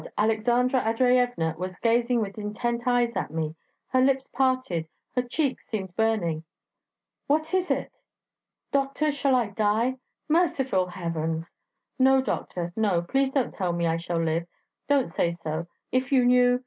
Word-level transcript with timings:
Aleksandra 0.17 0.81
Andreyevna 0.83 1.55
was 1.59 1.77
gazing 1.77 2.21
with 2.21 2.35
intent 2.39 2.87
eyes 2.87 3.15
at 3.15 3.29
me... 3.29 3.53
her 3.89 4.01
lips 4.01 4.27
parted, 4.29 4.87
her 5.15 5.21
cheeks 5.21 5.63
seemed 5.67 5.95
burning. 5.95 6.43
'What 7.27 7.53
is 7.53 7.69
it?' 7.69 8.01
'Doctor, 8.71 9.11
shall 9.11 9.35
I 9.35 9.49
die?' 9.49 9.99
'Merciful 10.27 10.87
Heavens!' 10.87 11.51
'No, 11.99 12.19
doctor, 12.19 12.73
no; 12.75 13.03
please 13.03 13.29
don't 13.29 13.53
tell 13.53 13.73
me 13.73 13.85
I 13.85 13.97
shall 13.97 14.17
live... 14.19 14.47
don't 14.89 15.05
say 15.07 15.33
so... 15.33 15.67
If 15.91 16.11
you 16.11 16.25
knew... 16.25 16.59